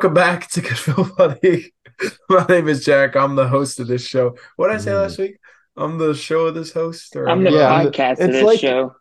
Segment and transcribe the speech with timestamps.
[0.00, 1.64] Welcome back to Good Film Hunting.
[2.30, 3.16] My name is Jack.
[3.16, 4.34] I'm the host of this show.
[4.56, 5.02] What did I say Mm.
[5.02, 5.36] last week?
[5.76, 8.42] I'm the show of this host, or I'm the Yeah, I'm the- of it's this
[8.42, 8.94] like- show.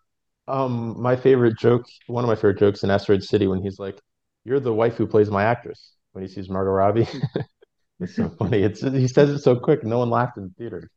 [0.50, 3.98] Um, my favorite joke, one of my favorite jokes in Asteroid City, when he's like,
[4.44, 7.08] "You're the wife who plays my actress." When he sees Margot Robbie,
[8.02, 8.62] it's so funny.
[8.64, 10.92] It's he says it so quick, no one laughed in the theater.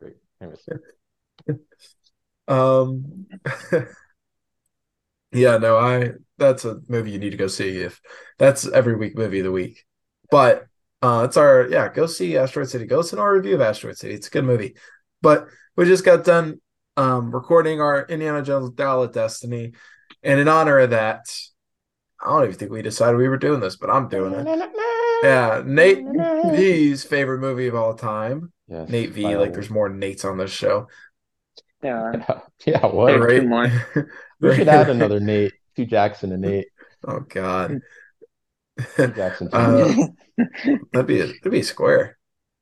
[0.00, 0.14] Great.
[0.40, 0.64] Anyways,
[2.46, 3.26] Um,
[5.34, 8.00] yeah, no, I that's a movie you need to go see if
[8.38, 9.84] that's every week movie of the week.
[10.30, 10.66] But
[11.02, 12.86] uh it's our yeah, go see Asteroid City.
[12.86, 14.14] Go listen to our review of Asteroid City.
[14.14, 14.76] It's a good movie.
[15.22, 16.60] But we just got done
[16.96, 19.72] um recording our Indiana Jones Dial of Destiny.
[20.22, 21.26] And in honor of that,
[22.24, 24.70] I don't even think we decided we were doing this, but I'm doing it.
[25.22, 26.04] Yeah, Nate
[26.52, 28.52] V's favorite movie of all time.
[28.68, 30.88] Yes, Nate V, by like there's more Nates on this show.
[31.80, 32.42] There are.
[32.66, 33.06] yeah, what?
[33.08, 33.40] There- Right?
[33.40, 34.10] two more.
[34.50, 36.68] We should add another Nate, two Jackson and Nate,
[37.06, 37.80] Oh God.
[38.96, 39.50] Jackson.
[39.50, 40.10] two Uh, Nate.
[40.92, 42.18] That'd be a that'd be a square.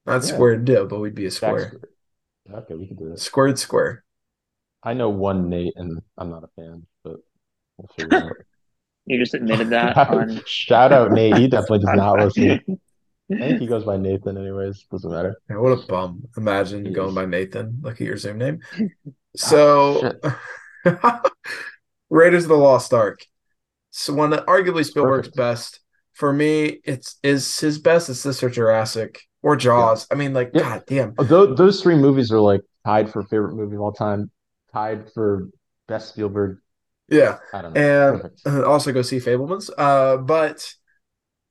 [0.07, 0.35] Not Yeah.
[0.35, 1.69] squared deal, but we'd be a square.
[1.69, 2.61] Square.
[2.63, 3.23] Okay, we can do this.
[3.23, 4.05] Squared square.
[4.83, 7.17] I know one Nate, and I'm not a fan, but
[7.79, 8.33] we'll figure it out.
[9.05, 11.37] You just admitted that on Shout out Nate.
[11.37, 12.61] He definitely does not listen.
[13.33, 14.85] I think he goes by Nathan, anyways.
[14.93, 15.35] Doesn't matter.
[15.51, 16.23] Yeah, what a bum.
[16.37, 16.95] Imagine Jeez.
[16.95, 17.81] going by Nathan.
[17.83, 18.61] Look at your Zoom name.
[19.35, 20.13] So
[20.87, 21.21] Ah,
[22.13, 23.25] Raiders of the Lost Ark.
[23.91, 25.37] So one of arguably Spielberg's Perfect.
[25.37, 25.81] best.
[26.15, 30.07] For me, it's is his best is Sister Jurassic or Jaws.
[30.11, 30.63] I mean, like, Yeah.
[30.63, 31.15] god damn.
[31.15, 34.31] Those, those three movies are like tied for favorite movie of all time,
[34.73, 35.49] tied for
[35.89, 36.59] best Spielberg.
[37.09, 37.39] Yeah.
[37.53, 37.81] I don't know.
[37.81, 38.43] and Perfect.
[38.47, 39.71] uh, also go see Fabelmans.
[39.77, 40.71] Uh, but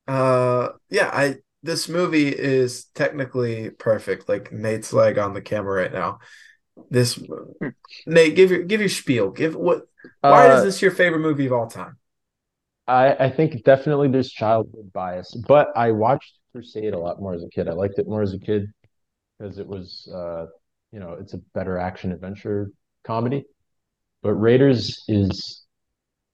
[0.08, 4.28] uh, yeah, I this movie is technically perfect.
[4.30, 6.20] Like Nate's leg on the camera right now.
[6.90, 7.22] This
[8.06, 9.32] Nate, give your give your spiel.
[9.32, 9.84] Give what?
[10.22, 11.98] Why Uh, is this your favorite movie of all time?
[12.88, 17.44] I, I think definitely there's childhood bias, but I watched Crusade a lot more as
[17.44, 17.68] a kid.
[17.68, 18.66] I liked it more as a kid
[19.40, 20.48] because it was, uh,
[20.92, 22.72] you know, it's a better action adventure
[23.04, 23.46] comedy.
[24.24, 25.64] But Raiders is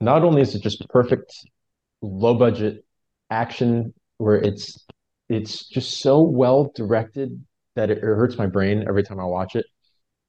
[0.01, 1.33] not only is it just perfect
[2.01, 2.85] low budget
[3.29, 4.85] action where it's
[5.29, 7.43] it's just so well directed
[7.75, 9.65] that it, it hurts my brain every time I watch it.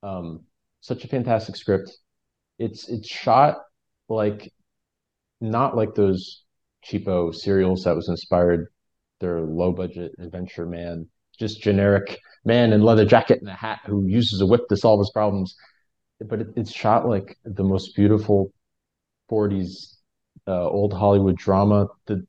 [0.02, 0.44] Um,
[0.80, 1.90] such a fantastic script.
[2.58, 3.58] It's it's shot
[4.08, 4.52] like
[5.40, 6.44] not like those
[6.84, 8.68] cheapo serials that was inspired
[9.20, 14.06] their low budget adventure man, just generic man in leather jacket and a hat who
[14.06, 15.54] uses a whip to solve his problems.
[16.20, 18.52] But it, it's shot like the most beautiful
[19.28, 19.98] 40s
[20.46, 21.88] uh, old Hollywood drama.
[22.06, 22.26] The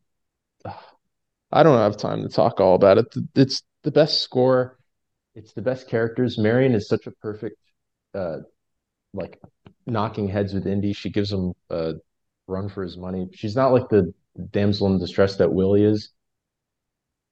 [1.51, 3.07] I don't have time to talk all about it.
[3.35, 4.78] It's the best score.
[5.35, 6.37] It's the best characters.
[6.37, 7.57] Marion is such a perfect,
[8.13, 8.37] uh,
[9.13, 9.39] like
[9.85, 10.93] knocking heads with Indy.
[10.93, 11.93] She gives him a
[12.47, 13.27] run for his money.
[13.33, 14.13] She's not like the
[14.51, 16.11] damsel in distress that Willie is.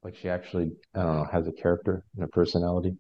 [0.03, 2.96] Like she actually, I don't know, has a character and a personality.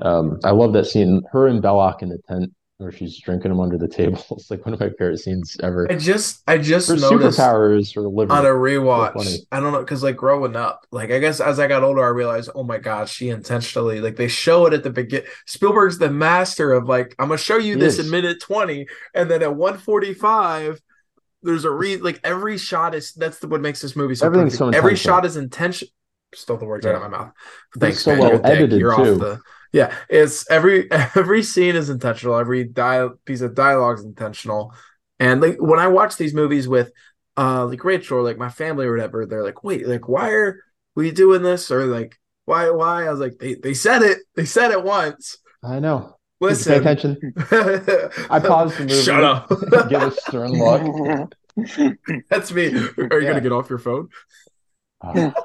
[0.00, 1.22] Um, I love that scene.
[1.32, 4.24] Her and Belloq in the tent where she's drinking them under the table.
[4.32, 5.90] It's like one of my favorite scenes ever.
[5.90, 8.32] I just I just Her noticed superpower is her liver.
[8.32, 9.14] on a rewatch.
[9.14, 9.36] funny.
[9.52, 12.08] I don't know because like growing up, like I guess as I got older, I
[12.08, 15.22] realized, oh my god, she intentionally like they show it at the begin.
[15.46, 18.06] Spielberg's the master of like I'm gonna show you He this is.
[18.06, 20.80] in minute twenty, and then at one forty five.
[21.42, 24.58] There's a re like every shot is that's the, what makes this movie so Everything's
[24.58, 24.74] perfect.
[24.74, 25.88] so Every shot is intention.
[26.34, 27.32] Stole the words out of my mouth.
[27.74, 28.18] It's Thanks, so man.
[28.20, 29.12] well You're edited, You're too.
[29.14, 29.40] off the.
[29.72, 32.36] Yeah, it's every every scene is intentional.
[32.36, 34.74] Every dia- piece of dialogue is intentional.
[35.18, 36.92] And like when I watch these movies with
[37.36, 40.62] uh like Rachel or like my family or whatever, they're like, wait, like why are
[40.96, 41.70] we doing this?
[41.70, 43.06] Or like why why?
[43.06, 44.18] I was like, they they said it.
[44.34, 45.38] They said it once.
[45.62, 46.16] I know.
[46.40, 46.72] Listen.
[46.82, 47.34] Pay attention.
[48.30, 49.02] I paused the movie.
[49.02, 49.48] Shut up.
[49.90, 51.34] Give a stern look.
[52.30, 52.68] That's me.
[52.68, 53.28] Are you Yeah.
[53.28, 54.08] gonna get off your phone?
[55.02, 55.30] Uh,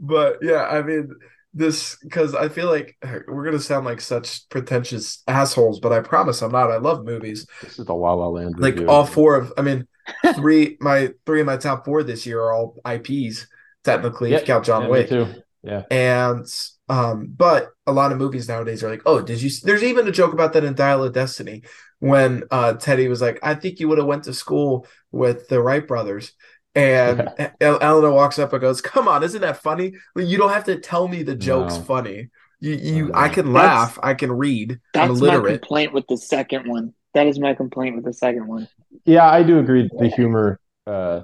[0.00, 1.14] But yeah, I mean
[1.54, 2.96] this because I feel like
[3.26, 6.70] we're gonna sound like such pretentious assholes, but I promise I'm not.
[6.70, 7.46] I love movies.
[7.62, 8.88] this is the La La Land like review.
[8.88, 9.86] all four of i mean
[10.34, 13.46] three my three of my top four this year are all ips
[13.84, 15.26] technically if you count john Yeah, wick too.
[15.62, 15.82] Yeah.
[15.90, 16.46] and
[16.88, 20.12] um but a lot of movies nowadays are like oh did you there's even a
[20.12, 21.62] joke about that in dial of destiny
[21.98, 25.60] when uh teddy was like i think you would have went to school with the
[25.60, 26.32] wright brothers
[26.74, 27.28] and
[27.60, 29.92] El- Eleanor walks up and goes, "Come on, isn't that funny?
[30.16, 31.82] You don't have to tell me the joke's No.
[31.82, 32.28] funny.
[32.60, 33.12] You, you, know.
[33.14, 34.80] I can That's- laugh, I can read.
[34.94, 36.92] I'm That's my complaint with the second one.
[37.14, 38.68] That is my complaint with the second one.
[39.04, 39.88] Yeah, I do agree.
[39.98, 41.22] The humor uh,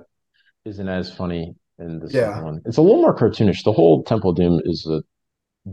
[0.65, 2.29] isn't as funny in the Yeah.
[2.31, 2.63] second one.
[2.65, 3.65] It's a little more cartoonish.
[3.65, 5.03] The whole Temple of Doom is a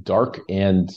[0.04, 0.90] dark and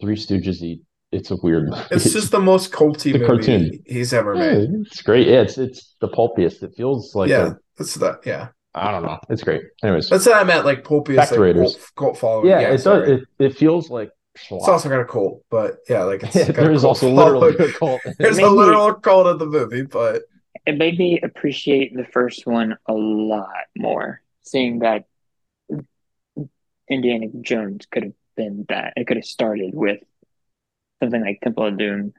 [0.00, 0.80] Three Stooges.
[1.12, 1.68] It's a weird.
[1.90, 3.70] It's just the most culty The movie cartoon.
[3.86, 4.70] he's ever Yeah, made.
[4.86, 5.26] it's great.
[5.28, 6.62] Yeah, it's it's the pulpiest.
[6.62, 8.20] It feels like yeah, a that's that.
[8.26, 9.18] Yeah, I don't know.
[9.30, 9.62] It's great.
[9.82, 10.64] Anyways, That's what I meant.
[10.64, 11.76] Like pulpiest, Back to like, Raiders.
[11.76, 12.48] cult, cult following.
[12.48, 13.08] yeah, it does.
[13.08, 14.58] It, it feels like schlock.
[14.58, 17.40] It's also got a cult, but yeah, like it's a there is cult also following.
[17.40, 18.00] literally a cult.
[18.18, 20.22] There's a Maybe- literal cult of the movie, but
[20.66, 25.04] It made me appreciate the first one a lot more, seeing that
[26.90, 28.92] Indiana Jones could have been that.
[28.96, 30.00] It could have started with
[31.02, 32.14] something like Temple of Doom.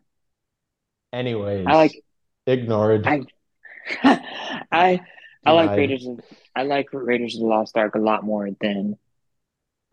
[1.14, 2.04] Anyways, I like
[2.46, 3.08] ignored.
[3.08, 3.22] I
[4.72, 5.02] I
[5.46, 5.72] I like.
[5.72, 6.20] Raiders of
[6.56, 8.98] I like Raiders of the Lost Ark a lot more than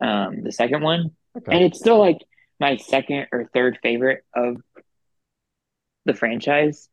[0.01, 1.11] um the second one.
[1.37, 1.55] Okay.
[1.55, 2.17] And it's still like
[2.59, 4.57] my second or third favorite of
[6.05, 6.89] the franchise.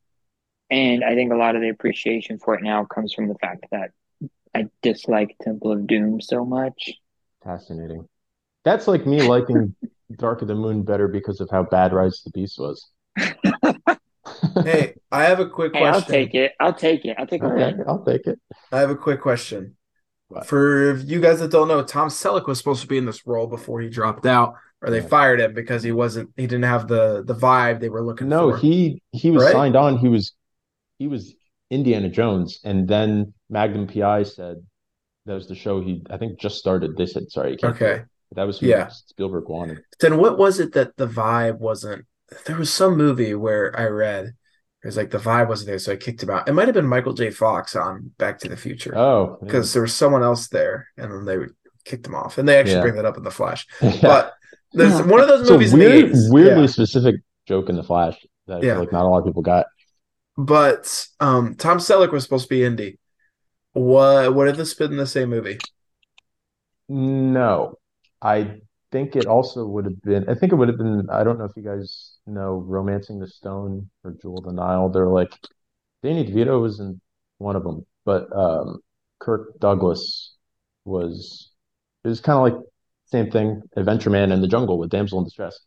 [0.70, 3.66] And I think a lot of the appreciation for it now comes from the fact
[3.72, 3.90] that
[4.54, 6.92] I dislike Temple of Doom so much.
[7.44, 8.08] Fascinating.
[8.64, 9.74] That's like me liking
[10.18, 12.90] Dark of the Moon better because of how bad Rise of the Beast was.
[14.64, 15.94] hey, I have a quick Hey, question.
[15.94, 16.52] I'll take it.
[16.60, 17.16] I'll take it.
[17.18, 17.74] I'll take a Okay.
[17.86, 18.38] I'll take it.
[18.72, 19.76] I have a quick question.
[20.28, 20.48] What?
[20.48, 23.46] For you guys that don't know, Tom Selleck was supposed to be in this role
[23.46, 25.08] before he dropped out, or they Yeah.
[25.08, 28.32] fired him because he wasn't he didn't have the the vibe they were looking No,
[28.32, 28.62] for.
[28.62, 29.50] he he was Right?
[29.50, 29.98] signed on.
[29.98, 30.34] He was
[30.98, 31.34] he was
[31.70, 34.66] Indiana Jones, and then Magnum PI said
[35.26, 36.96] that was the show he I think just started.
[36.96, 38.04] They said sorry, you can't do Okay.
[38.32, 38.36] It.
[38.36, 38.88] That was who Yeah.
[38.88, 39.82] Spielberg wanted.
[40.00, 42.06] Then what was it that the vibe wasn't?
[42.46, 44.24] There was some movie where I read
[44.82, 46.48] it was like the vibe wasn't there, so I kicked him out.
[46.48, 47.30] It might have been Michael J.
[47.30, 49.46] Fox on Back to the Future Oh, yeah.
[49.46, 51.36] because there was someone else there, and then they
[51.84, 52.36] kicked him off.
[52.38, 52.80] And they actually Yeah.
[52.82, 53.64] bring that up in the Flash.
[53.80, 53.98] Yeah.
[54.02, 54.34] But
[54.72, 56.32] there's one of those movies weird, in the 80s.
[56.32, 56.66] weirdly Yeah.
[56.66, 57.14] specific
[57.46, 58.72] joke in the Flash that I Yeah.
[58.72, 59.66] feel like not a lot of people got.
[60.36, 62.98] But um, Tom Selleck was supposed to be Indy.
[63.74, 65.58] What would have this been the same movie?
[66.88, 67.74] No,
[68.22, 68.60] I
[68.92, 70.28] think it also would have been.
[70.28, 71.08] I think it would have been.
[71.10, 74.88] I don't know if you guys know "Romancing the Stone" or "Jewel of the Nile."
[74.88, 75.36] They're like
[76.02, 77.00] Danny DeVito was in
[77.38, 78.80] one of them, but um,
[79.18, 80.36] Kirk Douglas
[80.84, 81.50] was.
[82.04, 82.64] It was kind of like
[83.06, 85.58] same thing, Adventure Man in the Jungle with Damsel in Distress,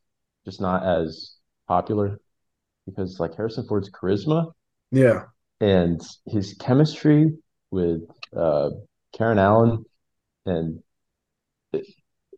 [0.46, 1.36] just not as
[1.68, 2.20] popular
[2.86, 4.52] because like Harrison Ford's charisma
[4.92, 5.24] Yeah,
[5.60, 7.34] and his chemistry
[7.72, 8.02] with
[8.36, 8.70] uh,
[9.14, 9.86] Karen Allen
[10.46, 10.82] and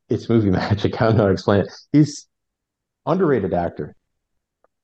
[0.09, 1.01] it's movie magic.
[1.01, 1.71] I don't know how to explain it.
[1.91, 2.27] He's
[3.05, 3.95] underrated actor.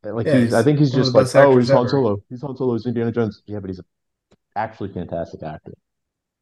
[0.03, 1.87] Like Yeah, he's, he's I think he's just like, oh, actors he's Han.
[1.87, 2.21] Solo.
[2.29, 2.73] He's Han Solo.
[2.73, 3.41] He's Indiana Jones.
[3.45, 3.85] Yeah, but he's a
[4.55, 5.73] actually fantastic actor.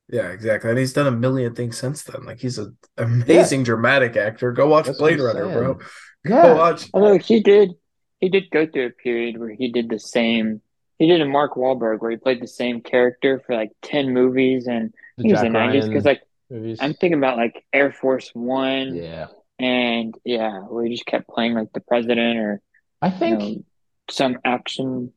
[0.09, 0.69] yeah, exactly.
[0.69, 2.25] And he's done a million things since then.
[2.25, 4.51] Like he's an amazing dramatic actor.
[4.51, 5.77] Go watch That's what Blade I'm Runner, bro.
[5.77, 5.81] saying.
[6.25, 6.89] Go Yeah, watch.
[6.93, 7.71] Although he did,
[8.19, 10.61] he did go through a period where he did the same.
[10.99, 14.67] He did a Mark Wahlberg where he played the same character for like ten movies,
[14.67, 15.87] and the he was Jack in the nineties.
[15.87, 16.21] Because like
[16.51, 16.79] movies.
[16.79, 19.27] I'm thinking about like Air Force One, Yeah,
[19.59, 22.61] and yeah, where he just kept playing like the president or
[23.01, 23.63] I you think know
[24.09, 25.13] some action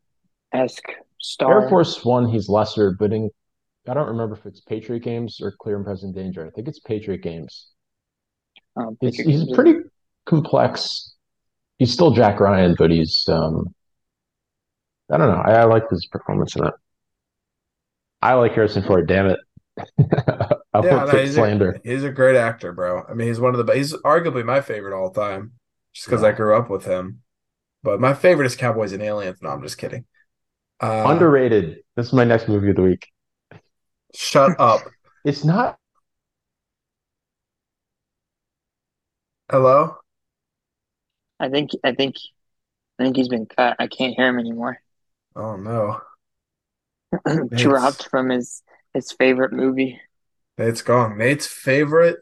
[0.52, 0.88] esque
[1.20, 1.62] star.
[1.62, 3.30] Air Force One he's lesser, but in
[3.88, 6.46] I don't remember if it's Patriot Games or Clear and Present Danger.
[6.46, 7.70] I think it's Patriot Games.
[8.76, 9.52] Um, Patriot he's Games.
[9.52, 9.74] pretty
[10.26, 11.14] complex.
[11.78, 13.74] He's still Jack Ryan, but he's um
[15.10, 15.42] I don't know.
[15.42, 16.74] I, I like his performance in it.
[18.22, 19.38] I like Harrison Ford, damn it.
[20.74, 21.80] I Yeah, won't no, he's, slander.
[21.84, 23.04] a, he's a great actor, bro.
[23.08, 23.76] I mean, he's one of the best.
[23.76, 25.52] He's arguably my favorite all time,
[25.92, 27.22] just because I grew up with him.
[27.82, 29.38] But my favorite is Cowboys and Aliens.
[29.42, 30.06] No, I'm just kidding.
[30.80, 31.82] Uh, Underrated.
[31.96, 33.06] This is my next movie of the week.
[34.14, 34.88] Shut up.
[35.24, 35.78] It's not
[39.50, 40.02] Hello.
[41.40, 42.16] I think I think
[43.00, 43.76] I think he's been cut.
[43.80, 44.80] I can't hear him anymore.
[45.36, 46.00] Oh no,
[47.54, 48.62] Dropped from his
[48.92, 50.00] his favorite movie.
[50.58, 51.18] Nate's gone.
[51.18, 52.18] Nate's favorite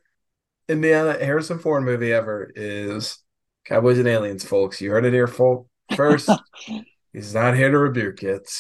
[0.68, 3.18] Indiana Harrison Ford movie ever is
[3.64, 4.80] Cowboys and Aliens, folks.
[4.80, 5.68] You heard it here, folk.
[5.96, 6.30] First,
[7.12, 8.50] he's not here to rebuke it.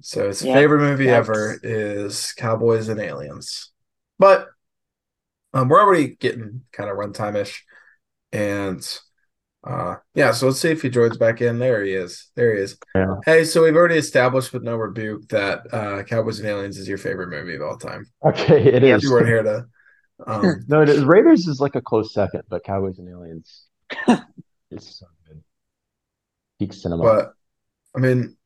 [0.00, 3.72] So his favorite movie that's- ever is Cowboys and Aliens.
[4.18, 4.48] But
[5.54, 7.64] um, we're already getting kind of runtime ish.
[8.32, 8.86] And
[9.64, 11.58] uh yeah, so let's see if he joins back in.
[11.58, 12.30] There he is.
[12.36, 12.76] There he is.
[12.94, 13.16] Yeah.
[13.24, 16.98] Hey, so we've already established with no rebuke that uh Cowboys and Aliens is your
[16.98, 18.06] favorite movie of all time.
[18.24, 18.62] okay.
[18.62, 18.96] It Yep.
[18.98, 19.02] is.
[19.02, 19.66] You weren't here to
[20.26, 21.04] um No, it is.
[21.04, 23.64] Raiders is like a close second, but Cowboys and Aliens
[24.70, 25.42] is so good.
[26.58, 27.02] Peak cinema.
[27.02, 27.32] but
[27.96, 28.36] I mean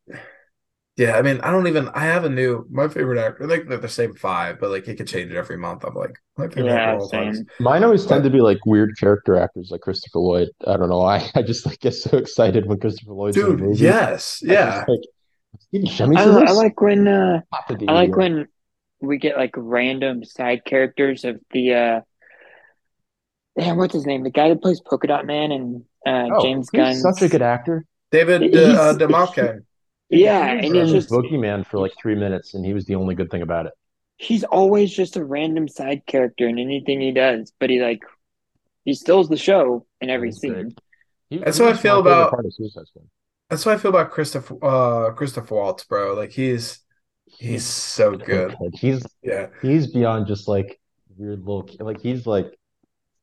[0.96, 3.46] yeah, I mean I don't even I have a new my favorite actor.
[3.46, 5.84] Like they're the same five, but like it could change it every month.
[5.84, 7.46] I'm like my favorite Yeah, of same.
[7.60, 10.48] Mine always tend to be like weird character actors like Christopher Lloyd.
[10.66, 11.30] I don't know why.
[11.34, 13.84] I just like get so excited when Christopher Lloyd's in a Dude, movie.
[13.84, 14.42] yes.
[14.48, 14.84] I Yeah.
[14.86, 17.40] just, like, I, I like when uh
[17.88, 18.48] I like when
[19.00, 22.00] we get like random side characters of the uh
[23.58, 24.22] damn what's his name?
[24.22, 26.94] The guy that plays Polka Dot Man and uh Oh, James Gunn.
[26.96, 27.86] Such a good actor.
[28.10, 29.60] David He's- uh, DeMarco.
[30.12, 32.84] Yeah, He and was it's in just Boogeyman for like three minutes, and he was
[32.84, 33.72] the only good thing about it.
[34.16, 38.02] he's always just a random side character in anything he does, but he like
[38.84, 40.74] he steals the show in every He's scene.
[41.30, 43.06] He, That's he how I feel about- part of Suicide Squad.
[43.50, 46.14] That's what I feel about Christopher uh Christopher Waltz, bro.
[46.14, 46.78] Like he's
[47.26, 48.54] he's so good.
[48.60, 49.48] Like, he's Yeah.
[49.60, 50.80] he's beyond just like
[51.16, 52.50] weird little like he's like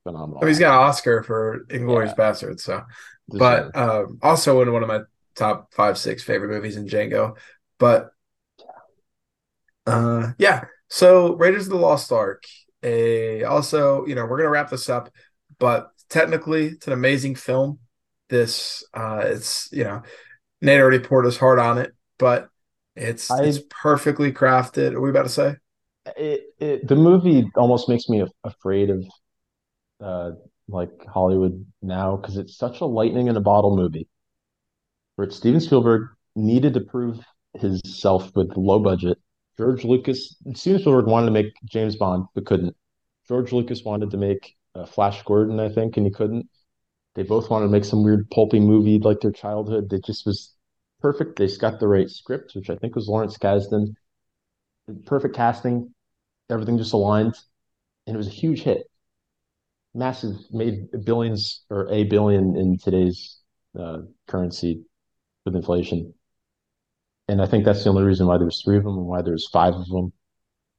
[0.03, 0.39] phenomenal.
[0.39, 2.81] I mean, he's got an Oscar for Inglourious Basterds, so
[3.31, 3.71] Deserved.
[3.73, 5.01] but um also in one of my
[5.39, 7.37] top five, six favorite movies in Django.
[7.79, 8.09] But
[9.85, 10.65] uh yeah.
[10.89, 12.43] So Raiders of the Lost Ark.
[12.81, 15.09] A also, you know, we're gonna wrap this up,
[15.57, 17.79] but technically it's an amazing film.
[18.29, 20.03] This uh it's you know,
[20.61, 22.49] Nate already poured his heart on it, but
[22.95, 24.93] it's I- it's perfectly crafted.
[24.93, 25.55] Are we about to say?
[26.17, 29.05] it, it the movie almost makes me afraid of
[30.01, 30.31] uh
[30.67, 34.07] like Hollywood now because it's such a lightning in a bottle movie
[35.19, 36.07] where Steven Spielberg
[36.37, 37.19] needed to prove
[37.55, 39.17] himself with low budget.
[39.57, 42.73] George Lucas, Steven Spielberg wanted to make James Bond but couldn't.
[43.27, 46.47] George Lucas wanted to make uh, Flash Gordon, I think, and he couldn't.
[47.15, 50.55] They both wanted to make some weird pulpy movie like their childhood that just was
[51.01, 51.37] perfect.
[51.37, 53.95] They got the right script, which I think was Lawrence Kasdan.
[55.05, 55.93] Perfect casting,
[56.49, 57.35] everything just aligned,
[58.07, 58.89] and it was a huge hit.
[59.93, 63.41] Massive, made billions or a billion in today's
[63.77, 64.85] uh, currency
[65.49, 66.13] with inflation.
[67.27, 69.47] And I think that's the only reason why there's three of them and why there's
[69.49, 70.13] five of them.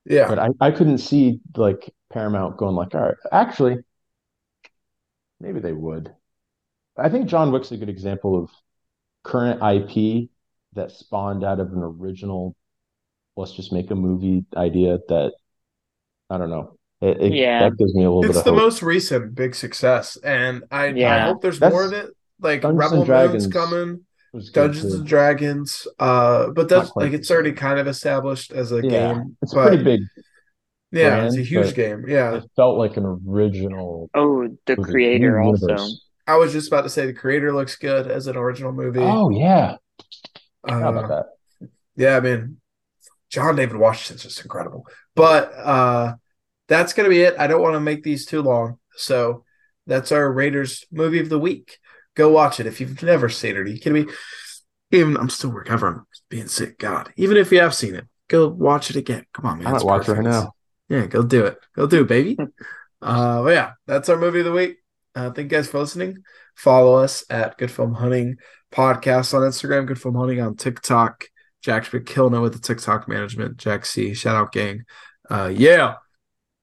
[0.04, 0.28] Yeah.
[0.28, 3.76] But I, I couldn't see like Paramount going like, all right, actually,
[5.40, 6.12] maybe they would.
[6.96, 8.50] I think John Wick's a good example of
[9.22, 10.28] current IP
[10.74, 12.54] that spawned out of an original,
[13.36, 15.32] let's just make a movie idea that
[16.28, 16.76] I don't know.
[17.00, 17.60] It, it- Yeah.
[17.68, 18.60] that gives me a little bit It's of the hope.
[18.60, 22.10] most recent big success, and I I hope there's That's- more of it.
[22.42, 24.04] Like Dungeons Rebel and Dragons Moon's coming, It was good
[24.52, 24.94] Dungeons too.
[24.94, 25.86] and Dragons.
[25.98, 29.36] Uh, but that's like it's already kind of established as a Yeah, game.
[29.42, 30.00] it's a but pretty big.
[30.92, 32.04] yeah, it's a huge game.
[32.08, 35.72] Yeah, It felt like an original Oh, the creator also.
[35.72, 36.02] universe.
[36.26, 39.00] I was just about to say the creator looks good as an original movie.
[39.00, 39.76] Oh yeah,
[40.68, 41.26] how about Uh, that?
[41.96, 42.58] yeah, I mean,
[43.30, 44.86] John David Washington's just incredible.
[45.16, 46.14] But uh,
[46.68, 47.36] that's gonna be it.
[47.38, 49.44] I don't want to make these too long, so
[49.86, 51.78] that's our Raiders movie of the week.
[52.20, 53.60] Go watch it if you've never seen it.
[53.60, 54.12] Are you kidding me?
[54.90, 56.78] Even I'm still recovering, being sick.
[56.78, 59.24] God, even if you have seen it, go watch it again.
[59.32, 59.68] Come on, man.
[59.68, 60.52] I might it's watch it right now.
[60.90, 61.56] Yeah, go do it.
[61.74, 62.36] Go do it, baby.
[63.00, 64.76] uh, but yeah, that's our movie of the week.
[65.14, 66.18] Uh, thank you guys for listening.
[66.56, 68.36] Follow us at Good Film Hunting
[68.70, 71.24] Podcast on Instagram, Good Film Hunting on TikTok.
[71.62, 73.56] Jack's been killing it with the TikTok management.
[73.56, 74.84] Jack C, shout out gang.
[75.30, 75.94] Uh, yeah.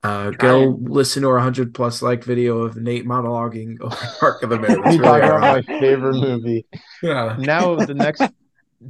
[0.04, 4.51] Uh, go listen to our 100 plus like video of Nate monologuing over Ark of
[4.51, 4.82] the Mirror.
[4.86, 6.66] It's really about my favorite movie.
[7.01, 7.36] Yeah.
[7.39, 8.22] Now the next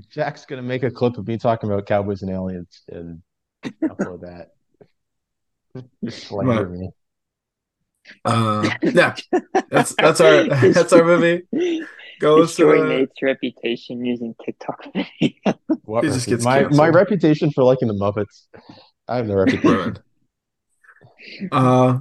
[0.10, 3.22] Jack's gonna make a clip of me talking about cowboys and aliens and
[3.84, 4.50] upload that.
[6.04, 6.90] Just slander me.
[8.26, 9.16] Uh, yeah.
[9.70, 11.44] That's that's our that's our movie.
[12.20, 15.60] Go listen Destroy to Nate's reputation using TikTok video.
[15.84, 16.78] What just gets my canceled.
[16.78, 18.48] my reputation for liking the Muppets.
[19.08, 20.00] I have no reputation.
[21.52, 22.00] Uh,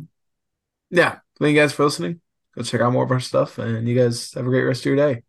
[0.90, 1.18] yeah.
[1.38, 2.20] Thank you guys for listening.
[2.54, 4.86] Go check out more of our stuff, and you guys have a great rest of
[4.86, 5.22] your day.